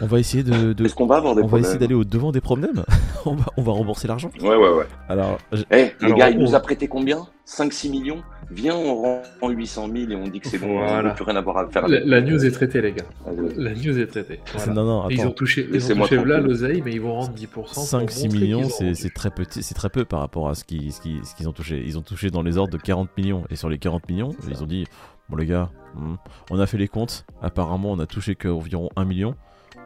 On 0.00 0.06
va 0.06 0.18
essayer 0.18 0.42
de. 0.42 0.72
de- 0.72 0.84
Est-ce 0.86 0.94
qu'on 0.94 1.06
va 1.06 1.16
avoir 1.16 1.34
des 1.34 1.40
On 1.42 1.44
va 1.44 1.48
problèmes? 1.48 1.64
essayer 1.66 1.78
d'aller 1.78 1.94
au 1.94 2.04
devant 2.04 2.32
des 2.32 2.40
problèmes? 2.40 2.84
on, 3.26 3.34
va, 3.34 3.44
on 3.56 3.62
va 3.62 3.72
rembourser 3.72 4.08
l'argent. 4.08 4.30
Ouais, 4.40 4.56
ouais, 4.56 4.68
ouais. 4.70 4.86
Alors, 5.08 5.38
je- 5.52 5.62
Eh, 5.70 5.76
les 5.76 5.92
Alors, 6.06 6.18
gars, 6.18 6.30
il 6.30 6.38
on- 6.38 6.42
nous 6.42 6.54
a 6.54 6.60
prêté 6.60 6.88
combien? 6.88 7.26
5-6 7.44 7.88
millions? 7.90 8.22
Viens, 8.50 8.76
on 8.76 8.94
rend 9.40 9.48
800 9.50 9.88
000 9.94 10.10
et 10.10 10.16
on 10.16 10.24
dit 10.28 10.40
que 10.40 10.48
c'est 10.48 10.58
bon, 10.58 10.68
on 10.78 10.78
Voilà. 10.86 11.02
n'a 11.02 11.10
plus 11.10 11.24
rien 11.24 11.36
à 11.36 11.40
voir 11.40 11.58
à 11.58 11.68
faire 11.68 11.86
La, 11.88 12.20
news 12.20 12.44
est 12.44 12.50
traitée, 12.50 12.80
les 12.82 12.92
gars. 12.92 13.04
Allez. 13.26 13.54
La 13.56 13.70
news 13.74 13.98
est 13.98 14.06
traitée. 14.06 14.40
Voilà. 14.54 14.72
non, 14.74 14.84
non, 14.84 15.08
ils 15.10 15.20
ont 15.26 15.30
touché, 15.32 15.66
ils 15.72 15.92
ont 15.92 15.96
touché 15.96 16.16
là 16.24 16.40
l'oseille, 16.40 16.82
mais 16.84 16.92
ils 16.92 17.00
vont 17.00 17.14
rendre 17.14 17.32
10%. 17.32 17.46
pour 17.46 17.68
5-6 17.68 18.24
montrer 18.24 18.38
millions, 18.38 18.68
c'est 18.94 19.12
très, 19.14 19.30
petit, 19.30 19.62
c'est 19.62 19.74
très 19.74 19.88
peu 19.90 20.04
par 20.04 20.20
rapport 20.20 20.48
à 20.48 20.54
ce 20.54 20.64
qu'ils 20.64 20.92
ce 20.92 21.00
qu'ils- 21.00 21.24
ce 21.24 21.34
qu'ils 21.34 21.48
ont 21.48 21.52
touché. 21.52 21.82
Ils 21.86 21.96
ont 21.98 22.02
touché 22.02 22.30
dans 22.30 22.42
les 22.42 22.56
ordres 22.58 22.72
de 22.72 22.78
40 22.82 23.08
millions. 23.16 23.44
Et 23.50 23.56
sur 23.56 23.68
les 23.68 23.78
40 23.78 24.08
millions, 24.08 24.30
ils 24.50 24.62
ont 24.62 24.66
dit 24.66 24.86
Bon, 25.30 25.36
les 25.36 25.44
gars, 25.44 25.68
hmm, 25.94 26.14
on 26.50 26.58
a 26.58 26.66
fait 26.66 26.78
les 26.78 26.88
comptes. 26.88 27.26
Apparemment, 27.42 27.92
on 27.92 27.98
a 27.98 28.06
touché 28.06 28.34
qu'environ 28.34 28.88
1 28.96 29.04
million. 29.04 29.34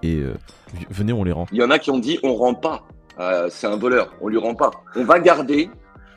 Et 0.04 0.16
euh, 0.18 0.34
venez, 0.88 1.12
on 1.12 1.24
les 1.24 1.32
rend. 1.32 1.46
Il 1.52 1.58
y 1.58 1.62
en 1.64 1.70
a 1.70 1.80
qui 1.80 1.90
ont 1.90 1.98
dit 1.98 2.18
on 2.22 2.34
rend 2.36 2.54
pas. 2.54 2.84
Euh, 3.22 3.48
c'est 3.50 3.68
un 3.68 3.76
voleur, 3.76 4.12
on 4.20 4.28
lui 4.28 4.38
rend 4.38 4.54
pas. 4.54 4.72
On 4.96 5.04
va 5.04 5.20
garder. 5.20 5.70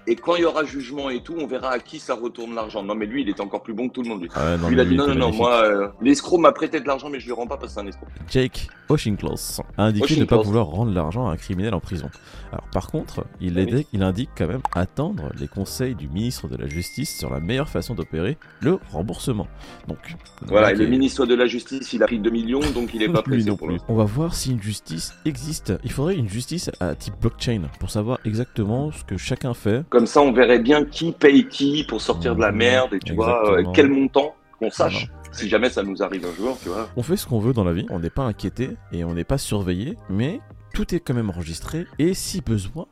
Et 0.08 0.16
quand 0.16 0.36
il 0.36 0.42
y 0.44 0.46
aura 0.46 0.64
jugement 0.66 1.10
et 1.10 1.22
tout, 1.22 1.36
on 1.40 1.48
verra 1.48 1.70
à 1.72 1.80
qui 1.80 2.00
ça 2.00 2.14
retourne 2.14 2.54
l'argent. 2.54 2.84
Non, 2.84 2.94
mais 2.96 3.06
lui, 3.06 3.24
il 3.24 3.30
est 3.30 3.40
encore 3.40 3.64
plus 3.64 3.74
bon 3.74 3.88
que 3.90 3.94
tout 3.94 4.04
le 4.04 4.10
monde. 4.10 4.22
Lui. 4.22 4.30
Ah 4.36 4.46
ouais, 4.52 4.58
non, 4.58 4.68
Lui, 4.68 4.76
il 4.76 4.80
a 4.80 4.84
dit 4.84 4.92
lui, 4.92 4.98
non, 4.98 5.08
non, 5.08 5.16
non, 5.16 5.32
moi, 5.34 5.64
euh, 5.64 5.88
l'escroc 6.02 6.38
m'a 6.38 6.52
prêté 6.52 6.80
de 6.80 6.88
l'argent, 6.88 7.10
mais 7.10 7.20
je 7.20 7.26
lui 7.26 7.34
rends 7.34 7.48
pas 7.48 7.58
parce 7.58 7.74
que 7.74 7.80
c'est 7.80 7.86
un 7.86 7.88
escroc. 7.88 8.06
Jake 8.30 8.68
Oshinklos 8.88 9.62
a 9.78 9.84
indiqué 9.86 10.16
ne 10.18 10.26
pas 10.26 10.38
vouloir 10.38 10.68
rendre 10.68 10.92
l'argent 10.94 11.28
à 11.28 11.32
un 11.32 11.38
criminel 11.38 11.74
en 11.74 11.80
prison. 11.80 12.10
Alors 12.52 12.66
par 12.72 12.88
contre, 12.92 13.26
il, 13.42 13.58
Ah 13.60 13.64
oui. 13.70 13.88
il 13.94 14.04
indique 14.04 14.30
quand 14.38 14.48
même 14.48 14.62
attendre 14.74 15.32
les 15.40 15.48
conseils 15.48 15.96
du 15.96 16.08
ministre 16.08 16.48
de 16.48 16.56
la 16.56 16.68
Justice 16.68 17.18
sur 17.18 17.32
la 17.34 17.40
meilleure 17.40 17.68
façon 17.68 17.96
d'opérer 17.96 18.38
le 18.62 18.80
remboursement. 18.92 19.48
Donc 19.88 19.98
Voilà, 20.44 20.72
et 20.72 20.76
le 20.76 20.84
est- 20.86 20.88
ministre 20.88 21.26
de 21.26 21.34
la 21.34 21.48
Justice, 21.48 21.92
il 21.94 22.04
a 22.04 22.06
pris 22.06 22.20
2 22.20 22.30
millions, 22.30 22.60
donc 22.74 22.94
il 22.94 23.02
est 23.02 23.10
pas 23.12 23.24
pressé 23.24 23.50
non 23.50 23.58
pour 23.58 23.68
plus. 23.68 23.80
On 23.90 23.96
va 23.96 24.04
voir 24.06 24.36
si 24.36 24.52
une 24.52 24.62
justice 24.62 25.14
existe. 25.26 25.74
Il 25.84 25.92
faudrait 25.92 26.16
une 26.16 26.30
justice 26.30 26.70
à 26.80 26.94
type 26.96 27.16
blockchain 27.20 27.64
pour 27.80 27.90
savoir 27.90 28.20
exactement 28.24 28.92
ce 28.92 29.04
que 29.04 29.18
chacun 29.18 29.54
fait. 29.56 29.84
Comme 29.96 30.08
ça, 30.08 30.20
on 30.22 30.34
verrait 30.34 30.60
bien 30.60 30.84
qui 30.84 31.14
paye 31.14 31.48
qui 31.48 31.86
pour 31.88 32.02
sortir 32.02 32.36
de 32.36 32.42
la 32.42 32.52
Mhm, 32.52 32.58
merde 32.58 32.94
et 32.96 33.00
tu 33.00 33.14
vois, 33.14 33.40
exactement. 33.44 33.70
euh, 33.70 33.74
quel 33.74 33.88
montant 33.88 34.36
qu'on 34.60 34.70
sache. 34.70 35.08
Si 35.32 35.48
jamais 35.48 35.70
ça 35.70 35.84
nous 35.84 36.04
arrive 36.04 36.26
un 36.26 36.36
jour, 36.36 36.58
tu 36.62 36.68
vois. 36.68 36.90
On 36.98 37.02
fait 37.02 37.16
ce 37.16 37.26
qu'on 37.26 37.40
veut 37.40 37.54
dans 37.54 37.64
la 37.64 37.72
vie, 37.72 37.86
on 37.90 38.00
n'est 38.00 38.10
pas 38.10 38.24
inquiété 38.24 38.72
et 38.92 39.06
on 39.06 39.14
n'est 39.14 39.24
pas 39.24 39.38
surveillé, 39.38 39.96
mais 40.10 40.42
tout 40.74 40.94
est 40.94 41.00
quand 41.00 41.14
même 41.14 41.30
enregistré 41.30 41.86
et 41.98 42.14
si 42.14 42.42
besoin, 42.42 42.88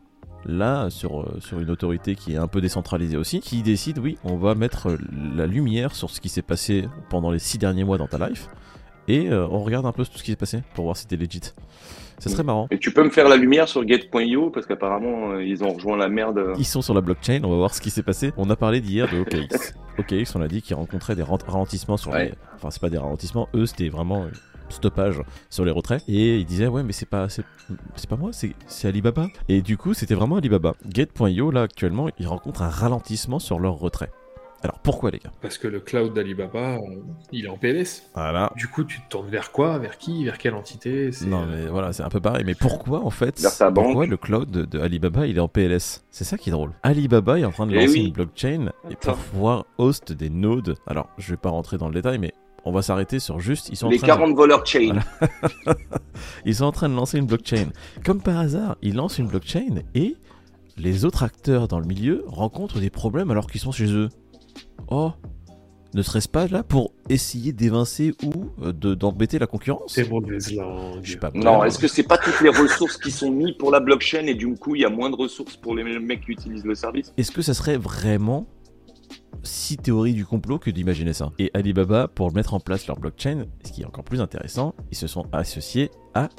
là 0.45 0.89
sur, 0.89 1.19
euh, 1.23 1.39
sur 1.41 1.59
une 1.59 1.69
autorité 1.71 2.15
qui 2.15 2.35
est 2.35 2.37
un 2.37 2.47
peu 2.47 2.61
décentralisée 2.61 3.17
aussi, 3.17 3.41
qui 3.41 3.63
décide 3.63 3.97
oui, 3.99 4.17
on 4.23 4.37
va 4.37 4.55
mettre 4.55 4.95
la 5.35 5.45
lumière 5.45 5.95
sur 5.95 6.09
ce 6.09 6.21
qui 6.21 6.29
s'est 6.29 6.41
passé 6.41 6.85
pendant 7.09 7.31
les 7.31 7.39
six 7.39 7.57
derniers 7.57 7.83
mois 7.83 7.97
dans 7.97 8.07
ta 8.07 8.29
life 8.29 8.47
et 9.09 9.27
euh, 9.29 9.45
on 9.51 9.59
regarde 9.61 9.85
un 9.85 9.91
peu 9.91 10.05
tout 10.05 10.17
ce 10.17 10.23
qui 10.23 10.31
s'est 10.31 10.37
passé 10.37 10.61
pour 10.73 10.85
voir 10.85 10.95
si 10.95 11.05
t'es 11.05 11.17
legit. 11.17 11.41
Ça 12.23 12.29
serait 12.29 12.43
marrant. 12.43 12.67
Et 12.71 12.77
tu 12.77 12.91
peux 12.91 13.03
me 13.03 13.09
faire 13.09 13.27
la 13.27 13.35
lumière 13.35 13.67
sur 13.67 13.85
Get.io 13.87 14.49
parce 14.49 14.65
qu'apparemment, 14.65 15.31
euh, 15.31 15.43
ils 15.43 15.63
ont 15.63 15.73
rejoint 15.73 15.97
la 15.97 16.07
merde. 16.09 16.53
Ils 16.57 16.65
sont 16.65 16.81
sur 16.81 16.93
la 16.93 17.01
blockchain, 17.01 17.41
on 17.43 17.49
va 17.49 17.55
voir 17.57 17.73
ce 17.75 17.81
qui 17.81 17.89
s'est 17.89 18.03
passé. 18.03 18.31
On 18.37 18.49
a 18.49 18.55
parlé 18.55 18.79
d'hier 18.81 19.07
de 19.11 19.19
OKX. 19.19 19.73
OKX, 19.99 20.35
on 20.35 20.41
a 20.41 20.47
dit 20.47 20.61
qu'ils 20.61 20.75
rencontraient 20.75 21.15
des 21.15 21.23
ralentissements 21.23 21.97
sur 21.97 22.11
Ouais. 22.11 22.25
les. 22.29 22.33
Enfin, 22.55 22.69
c'est 22.71 22.81
pas 22.81 22.89
des 22.89 22.97
ralentissements, 22.97 23.49
eux, 23.53 23.65
c'était 23.65 23.89
vraiment 23.89 24.23
euh, 24.23 24.27
stoppage 24.69 25.21
sur 25.49 25.65
les 25.65 25.71
retraits. 25.71 26.01
Et 26.07 26.37
ils 26.37 26.45
disaient, 26.45 26.67
ouais, 26.67 26.83
mais 26.83 26.93
c'est 26.93 27.07
pas, 27.09 27.27
c'est, 27.29 27.43
pas 28.09 28.15
moi, 28.15 28.29
c'est, 28.31 28.53
c'est 28.67 28.87
Alibaba. 28.87 29.27
Et 29.49 29.61
du 29.61 29.75
coup, 29.77 29.93
c'était 29.93 30.15
vraiment 30.15 30.37
Alibaba. 30.37 30.75
Get.io, 30.89 31.51
là, 31.51 31.63
actuellement, 31.63 32.07
ils 32.19 32.27
rencontrent 32.27 32.61
un 32.61 32.69
ralentissement 32.69 33.39
sur 33.39 33.59
leur 33.59 33.75
retrait. 33.75 34.11
Alors 34.63 34.79
pourquoi, 34.79 35.11
les 35.11 35.19
gars 35.19 35.31
Parce 35.41 35.57
que 35.57 35.67
le 35.67 35.81
cloud 35.81 36.13
d'Alibaba, 36.13 36.75
euh, 36.75 36.79
il 37.33 37.45
est 37.45 37.49
en 37.49 37.57
PLS. 37.57 38.03
Voilà. 38.15 38.51
Du 38.55 38.67
coup, 38.67 38.83
tu 38.85 39.01
te 39.01 39.09
tournes 39.09 39.27
vers 39.29 39.51
quoi? 39.51 39.77
Vers 39.77 39.97
qui? 39.97 40.23
Vers 40.23 40.37
quelle 40.37 40.53
entité? 40.55 41.09
Non, 41.25 41.41
euh, 41.43 41.45
mais 41.65 41.67
voilà, 41.69 41.91
c'est 41.91 42.03
un 42.03 42.09
peu 42.09 42.21
pareil. 42.21 42.43
Mais 42.45 42.55
pourquoi, 42.55 43.01
en 43.03 43.09
fait, 43.09 43.39
Vers 43.41 43.55
ta 43.57 43.69
pourquoi 43.71 43.93
banque. 44.03 44.09
le 44.09 44.17
cloud 44.17 44.49
de, 44.49 44.63
de 44.63 44.79
Alibaba, 44.79 45.27
il 45.27 45.35
est 45.37 45.41
en 45.41 45.49
PLS 45.49 46.05
C'est 46.11 46.23
ça 46.23 46.37
qui 46.37 46.49
est 46.49 46.53
drôle. 46.53 46.71
Alibaba 46.81 47.39
est 47.39 47.45
en 47.45 47.51
train 47.51 47.67
de 47.67 47.73
Eh 47.73 47.81
lancer 47.85 47.93
oui. 47.99 48.05
une 48.07 48.13
blockchain 48.13 48.69
et 48.89 48.95
pour 48.95 49.15
pouvoir 49.15 49.65
host 49.77 50.13
des 50.13 50.29
nodes. 50.29 50.75
Alors, 50.87 51.09
je 51.17 51.31
vais 51.31 51.37
pas 51.37 51.49
rentrer 51.49 51.77
dans 51.77 51.89
le 51.89 51.93
détail, 51.95 52.17
mais 52.17 52.31
on 52.63 52.71
va 52.71 52.81
s'arrêter 52.81 53.19
sur 53.19 53.41
juste. 53.41 53.67
Ils 53.69 53.75
sont, 53.75 53.89
Les 53.89 53.97
en 53.97 54.07
train 54.07 54.07
de, 54.07 54.13
40 54.13 54.35
voleurs 54.37 54.65
chain. 54.65 54.99
Voilà. 55.19 55.77
ils 56.45 56.55
sont 56.55 56.65
en 56.65 56.71
train 56.71 56.87
de 56.87 56.95
lancer 56.95 57.17
une 57.17 57.25
blockchain. 57.25 57.67
Comme 58.05 58.21
par 58.21 58.37
hasard, 58.39 58.77
ils 58.81 58.95
lancent 58.95 59.17
une 59.17 59.27
blockchain 59.27 59.81
et 59.93 60.15
les 60.77 61.03
autres 61.05 61.23
acteurs 61.23 61.67
dans 61.67 61.79
le 61.79 61.85
milieu 61.85 62.23
rencontrent 62.27 62.79
des 62.79 62.89
problèmes 62.89 63.29
alors 63.29 63.47
qu'ils 63.47 63.59
sont 63.61 63.71
chez 63.73 63.91
eux. 63.91 64.07
Oh 64.87 65.11
ne 65.95 66.01
serait-ce 66.01 66.27
pas 66.27 66.47
là 66.47 66.63
pour 66.63 66.91
essayer 67.07 67.53
d'évincer 67.53 68.15
ou 68.23 68.45
euh, 68.63 68.73
de- 68.73 68.95
d'embêter 68.95 69.37
la 69.37 69.45
concurrence? 69.45 69.93
C'est 69.93 70.09
mauvaise 70.09 70.51
langue. 70.51 71.01
Je 71.03 71.11
sais 71.11 71.17
pas. 71.19 71.29
Non, 71.35 71.63
est-ce 71.63 71.77
que 71.77 71.87
c'est 71.87 72.01
pas 72.01 72.17
toutes 72.17 72.41
les 72.41 72.49
ressources 72.49 72.97
qui 72.97 73.11
sont 73.11 73.29
mises 73.29 73.53
pour 73.59 73.69
la 73.69 73.79
blockchain 73.79 74.25
et 74.25 74.33
du 74.33 74.55
coup 74.55 74.73
il 74.75 74.81
y 74.81 74.85
a 74.85 74.89
moins 74.89 75.11
de 75.11 75.15
ressources 75.15 75.55
pour 75.55 75.75
les 75.75 75.83
mecs 75.83 76.25
qui 76.25 76.31
utilisent 76.31 76.65
le 76.65 76.73
service? 76.73 77.13
Est-ce 77.15 77.31
que 77.31 77.43
ça 77.43 77.53
serait 77.53 77.77
vraiment 77.77 78.47
si 79.43 79.77
théorie 79.77 80.13
du 80.13 80.25
complot 80.25 80.57
que 80.57 80.71
d'imaginer 80.71 81.13
ça? 81.13 81.31
Et 81.37 81.51
Alibaba, 81.53 82.07
pour 82.07 82.33
mettre 82.33 82.55
en 82.55 82.59
place 82.59 82.87
leur 82.87 82.97
blockchain, 82.97 83.45
ce 83.63 83.71
qui 83.71 83.83
est 83.83 83.85
encore 83.85 84.03
plus 84.03 84.19
intéressant, 84.19 84.73
ils 84.91 84.97
se 84.97 85.05
sont 85.05 85.27
associés 85.31 85.91
à 86.15 86.29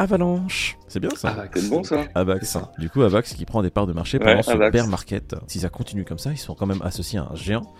Avalanche. 0.00 0.78
C'est 0.88 0.98
bien 0.98 1.10
ça 1.14 1.28
Avax. 1.28 1.60
C'est 1.60 1.68
bon 1.68 1.82
ça 1.82 2.04
Avax. 2.14 2.40
C'est 2.40 2.58
ça. 2.58 2.72
Du 2.78 2.88
coup, 2.88 3.02
Avax 3.02 3.34
qui 3.34 3.44
prend 3.44 3.62
des 3.62 3.68
parts 3.68 3.86
de 3.86 3.92
marché 3.92 4.16
Ouais, 4.18 4.24
pendant 4.24 4.42
ce 4.42 4.50
Avax. 4.50 4.72
bear 4.72 4.86
market. 4.86 5.34
Si 5.46 5.58
ça 5.60 5.68
continue 5.68 6.04
comme 6.06 6.18
ça, 6.18 6.30
ils 6.32 6.38
sont 6.38 6.54
quand 6.54 6.64
même 6.66 6.80
associés 6.82 7.18
à 7.18 7.28
un 7.30 7.34
géant. 7.34 7.70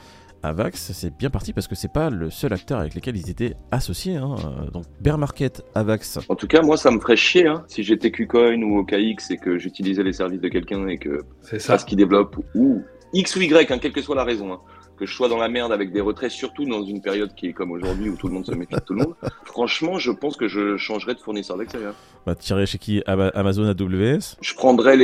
Avax, 0.43 0.93
c'est 0.93 1.17
bien 1.17 1.31
parti 1.31 1.53
parce 1.55 1.67
que 1.67 1.75
c'est 1.75 1.93
pas 1.93 2.09
le 2.11 2.29
seul 2.31 2.53
acteur 2.53 2.79
avec 2.79 2.95
lequel 2.95 3.17
ils 3.17 3.31
étaient 3.31 3.55
associés. 3.71 4.17
hein. 4.17 4.37
Euh, 4.45 4.71
Donc 4.71 4.85
Bear 5.01 5.17
Market, 5.17 5.63
Avax, 5.75 6.19
En 6.29 6.35
tout 6.35 6.47
cas, 6.47 6.61
moi, 6.61 6.77
ça 6.77 6.91
me 6.91 7.01
ferait 7.01 7.17
chier 7.17 7.47
hein, 7.47 7.65
si 7.69 7.83
j'étais 7.83 8.11
KuCoin 8.11 8.61
ou 8.63 8.79
OKX 8.81 9.31
et 9.31 9.39
que 9.39 9.59
j'utilisais 9.59 10.03
les 10.03 10.13
services 10.13 10.41
de 10.41 10.49
quelqu'un 10.49 10.87
et 10.89 10.99
que 10.99 11.23
C'est 11.41 11.59
ça. 11.59 11.79
ce 11.79 11.87
qu'il 11.87 11.97
développe, 11.99 12.37
ou 12.55 12.83
X 13.15 13.35
ou 13.37 13.41
Y, 13.41 13.71
hein, 13.73 13.79
quelle 13.79 13.93
que 13.93 14.03
soit 14.03 14.15
la 14.17 14.25
raison, 14.25 14.53
hein, 14.53 14.61
que 15.01 15.07
je 15.07 15.15
sois 15.15 15.31
dans 15.31 15.39
la 15.39 15.49
merde 15.49 15.73
avec 15.73 15.93
des 15.93 16.03
retraits, 16.03 16.31
surtout 16.31 16.67
dans 16.67 16.83
une 16.83 17.01
période 17.01 17.35
qui 17.35 17.47
est 17.47 17.53
comme 17.55 17.71
aujourd'hui 17.71 18.11
où 18.11 18.17
tout 18.17 18.29
le 18.29 18.35
monde 18.35 18.45
se 18.45 18.53
méfie 18.53 18.75
de 18.75 18.81
tout 18.81 18.93
le 18.93 19.03
monde, 19.03 19.15
franchement, 19.47 19.99
je 19.99 20.11
pense 20.11 20.37
que 20.37 20.47
je 20.47 20.77
changerais 20.77 21.15
de 21.15 21.21
fournisseur 21.21 21.57
d'extérieur. 21.57 21.95
Bah, 22.27 22.35
tiré 22.35 22.67
chez 22.67 22.79
qui 22.79 23.03
Ama- 23.07 23.29
Amazon 23.35 23.65
AWS. 23.65 24.37
Je 24.41 24.55
prendrais 24.55 24.97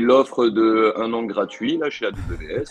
l'offre 0.00 0.48
de 0.48 0.92
un 1.00 1.12
an 1.12 1.22
gratuit 1.24 1.78
là 1.78 1.90
chez 1.90 2.06
AWS 2.06 2.64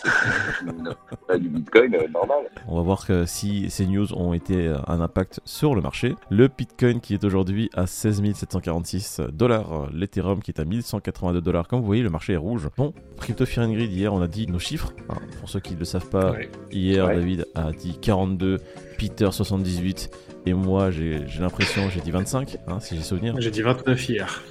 minerais 0.64 1.38
du 1.40 1.48
Bitcoin 1.48 1.94
euh, 1.94 2.06
normal. 2.12 2.38
On 2.68 2.76
va 2.76 2.82
voir 2.82 3.06
que 3.06 3.24
si 3.26 3.70
ces 3.70 3.86
news 3.86 4.12
ont 4.14 4.34
été 4.34 4.68
euh, 4.68 4.76
un 4.86 5.00
impact 5.00 5.40
sur 5.44 5.74
le 5.74 5.80
marché. 5.80 6.14
Le 6.30 6.48
Bitcoin 6.48 7.00
qui 7.00 7.14
est 7.14 7.24
aujourd'hui 7.24 7.70
à 7.74 7.86
16 7.86 8.22
746 8.34 9.20
dollars, 9.32 9.88
l'Ethereum 9.92 10.40
qui 10.42 10.50
est 10.50 10.60
à 10.60 10.64
1182 10.64 11.40
dollars. 11.40 11.68
Comme 11.68 11.80
vous 11.80 11.86
voyez, 11.86 12.02
le 12.02 12.10
marché 12.10 12.34
est 12.34 12.38
rouge. 12.38 12.68
Bon, 12.76 12.92
Crypto 13.20 13.46
Fear 13.46 13.66
and 13.66 13.72
Greed, 13.72 13.92
hier 13.92 14.12
on 14.12 14.20
a 14.22 14.28
dit 14.28 14.46
nos 14.46 14.58
chiffres. 14.58 14.92
hein. 15.08 15.14
pour 15.40 15.48
ceux 15.48 15.60
qui 15.60 15.74
ne 15.74 15.78
le 15.78 15.84
savent 15.84 16.08
pas, 16.10 16.32
Ouais. 16.32 16.48
hier 16.70 17.06
Ouais. 17.06 17.16
David 17.16 17.46
a 17.54 17.72
dit 17.72 17.98
42, 18.00 18.58
Peter 18.98 19.28
78 19.30 20.10
et 20.46 20.54
moi 20.54 20.90
j'ai 20.90 21.22
j'ai 21.26 21.40
l'impression 21.40 21.88
j'ai 21.90 22.00
dit 22.00 22.10
25, 22.10 22.56
hein, 22.68 22.78
si 22.80 22.96
j'ai 22.96 23.02
souvenir. 23.02 23.34
J'ai 23.38 23.50
dit 23.50 23.62
29 23.62 24.08
hier. 24.08 24.42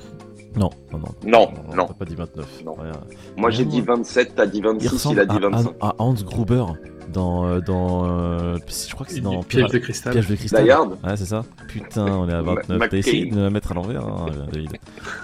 Non, 0.56 0.70
non, 0.92 1.00
non. 1.00 1.08
Non, 1.26 1.52
non. 1.76 1.88
T'as 1.88 1.94
pas 1.96 2.06
dit 2.06 2.14
29. 2.16 2.64
Non. 2.64 2.74
Ouais, 2.74 2.92
Moi 3.38 3.50
j'ai 3.50 3.66
dit 3.66 3.82
27, 3.82 4.34
t'as 4.36 4.46
dit 4.46 4.60
Il 4.60 4.64
26, 4.64 4.88
ressemble 4.90 5.16
il 5.16 5.20
a 5.22 5.26
dit 5.26 5.36
à, 5.38 5.50
25. 5.50 5.74
à- 5.82 5.88
à 5.88 5.96
Hans 5.98 6.14
Gruber 6.14 6.64
dans. 7.12 7.46
euh, 7.48 7.60
dans 7.60 8.06
euh, 8.06 8.58
je 8.68 8.94
crois 8.94 9.06
que 9.08 9.14
c'est 9.14 9.22
dans 9.22 9.42
Piège 9.42 9.72
de 9.72 9.80
cristal. 9.80 10.14
Piège 10.14 10.28
de 10.28 10.36
cristal. 10.36 10.64
Ouais, 10.70 11.18
c'est 11.18 11.26
ça. 11.26 11.44
Putain, 11.68 12.06
on 12.06 12.30
est 12.30 12.34
à 12.34 12.42
29. 12.44 12.78
Ma- 12.78 12.88
T'as 12.88 12.98
essayé 12.98 13.26
de 13.32 13.36
me 13.36 13.42
la 13.44 13.50
mettre 13.50 13.72
à 13.72 13.74
l'envers, 13.74 14.06
hein, 14.06 14.28
David. 14.52 14.74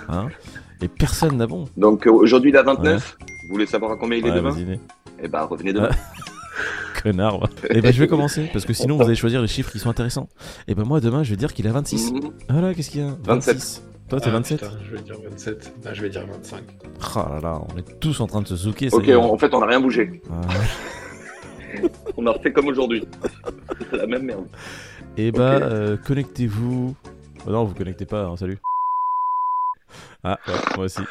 Hein 0.08 0.30
Et 0.82 0.88
personne 0.88 1.38
n'a 1.38 1.46
bon. 1.46 1.66
Donc 1.78 2.08
euh, 2.08 2.12
aujourd'hui 2.12 2.50
il 2.50 2.58
a 2.58 2.64
29. 2.64 3.18
Vous 3.44 3.50
voulez 3.54 3.68
savoir 3.68 3.92
à 3.92 3.98
combien 3.98 4.18
il 4.18 4.26
est 4.26 4.30
Ouais, 4.32 4.36
demain. 4.36 4.56
Eh 5.22 5.28
ben 5.28 5.44
revenez 5.44 5.74
demain. 5.74 5.90
connard. 7.02 7.50
Et 7.70 7.82
ben 7.82 7.92
je 7.94 8.00
vais 8.00 8.08
commencer 8.08 8.50
parce 8.52 8.66
que 8.66 8.74
sinon 8.74 8.98
vous 8.98 9.04
allez 9.04 9.16
choisir 9.16 9.42
les 9.42 9.48
chiffres 9.48 9.72
qui 9.72 9.80
sont 9.80 9.90
intéressants. 9.90 10.28
Et 10.68 10.76
ben 10.76 10.84
moi 10.84 11.00
demain 11.00 11.24
je 11.24 11.30
vais 11.32 11.36
dire 11.38 11.54
qu'il 11.54 11.68
a 11.68 11.72
26. 11.72 12.12
Mhm. 12.12 12.32
Voilà, 12.50 12.74
qu'est-ce 12.74 12.90
qu'il 12.90 13.02
y 13.02 13.04
a? 13.04 13.16
27. 13.24 13.56
26. 13.56 13.84
Toi 14.10 14.20
t'es 14.20 14.30
Ah, 14.30 14.32
27 14.34 14.60
putain, 14.62 14.74
je 14.90 14.96
vais 14.96 15.02
dire 15.02 15.16
27. 15.30 15.74
Ah, 15.86 15.94
je 15.94 16.02
vais 16.02 16.10
dire 16.10 16.26
25. 16.26 16.64
Ah 17.16 17.30
là 17.36 17.40
là, 17.42 17.62
on 17.74 17.78
est 17.78 18.00
tous 18.00 18.20
en 18.22 18.28
train 18.28 18.42
de 18.42 18.48
se 18.48 18.56
zouker. 18.56 18.90
Ok, 18.94 19.08
en 19.10 19.38
fait 19.38 19.54
on 19.54 19.62
a 19.62 19.66
rien 19.68 19.80
bougé. 19.80 20.22
Ah. 20.32 20.42
On 22.18 22.26
a 22.26 22.32
refait 22.32 22.52
comme 22.52 22.66
aujourd'hui. 22.68 23.08
La 23.94 24.08
même 24.08 24.24
merde. 24.24 24.46
Et 25.18 25.32
bah, 25.32 25.58
Ok. 25.58 25.62
euh, 25.64 25.98
connectez-vous. 25.98 26.96
Oh 27.46 27.52
non, 27.52 27.64
vous 27.64 27.76
connectez 27.76 28.06
pas, 28.06 28.24
hein, 28.26 28.36
salut. 28.38 28.58
Ah, 30.24 30.38
ouais, 30.48 30.54
moi 30.76 30.86
aussi. 30.86 31.02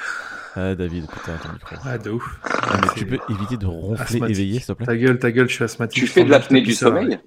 Ah, 0.57 0.75
David, 0.75 1.07
putain, 1.07 1.37
ton 1.43 1.52
micro. 1.52 1.76
Ah, 1.85 1.99
de 1.99 2.11
ouf. 2.11 2.40
Ah, 2.45 2.78
mais 2.83 2.88
C'est 2.88 2.95
tu 3.00 3.07
peux 3.07 3.19
éviter 3.33 3.57
de 3.57 3.67
ronfler 3.67 4.02
asthmatique. 4.02 4.37
éveillé, 4.37 4.59
s'il 4.59 4.67
te 4.67 4.73
plaît 4.73 4.87
Ta 4.87 4.97
gueule, 4.97 5.19
ta 5.19 5.31
gueule, 5.31 5.49
je 5.49 5.55
suis 5.55 5.64
asthmatique. 5.64 6.02
Tu 6.02 6.07
fais 6.09 6.25
de 6.25 6.31
l'apnée 6.31 6.61
du 6.62 6.73
sommeil 6.73 7.19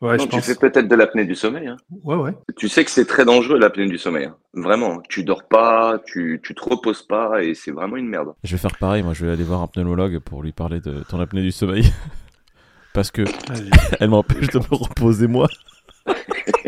Ouais, 0.00 0.16
Non, 0.16 0.24
je 0.24 0.28
tu 0.28 0.30
pense. 0.30 0.46
fais 0.46 0.54
peut-être 0.56 0.88
de 0.88 0.94
l'apnée 0.96 1.24
du 1.24 1.36
sommeil. 1.36 1.68
hein. 1.68 1.76
Ouais, 2.02 2.16
ouais. 2.16 2.32
Tu 2.56 2.68
sais 2.68 2.84
que 2.84 2.90
c'est 2.90 3.04
très 3.04 3.24
dangereux 3.24 3.56
l'apnée 3.58 3.86
du 3.86 3.98
sommeil. 3.98 4.24
hein. 4.24 4.36
Vraiment, 4.54 5.00
tu 5.08 5.22
dors 5.22 5.44
pas, 5.46 6.00
tu, 6.06 6.40
tu 6.42 6.56
te 6.56 6.60
reposes 6.68 7.02
pas 7.06 7.44
et 7.44 7.54
c'est 7.54 7.70
vraiment 7.70 7.96
une 7.96 8.08
merde. 8.08 8.32
Je 8.42 8.50
vais 8.56 8.60
faire 8.60 8.76
pareil, 8.78 9.04
moi 9.04 9.12
je 9.14 9.24
vais 9.24 9.30
aller 9.32 9.44
voir 9.44 9.60
un 9.62 9.68
pneumologue 9.68 10.18
pour 10.18 10.42
lui 10.42 10.50
parler 10.50 10.80
de 10.80 11.04
ton 11.08 11.20
apnée 11.20 11.42
du 11.42 11.52
sommeil. 11.52 11.84
Parce 12.94 13.10
que 13.12 13.22
elle 14.00 14.10
m'empêche 14.10 14.48
de 14.48 14.58
me 14.58 14.74
reposer 14.74 15.28
moi. 15.28 15.46